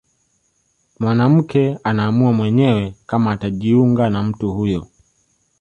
[0.99, 4.87] Mwanamke anaamua mwenyewe kama atajiunga na mtu huyo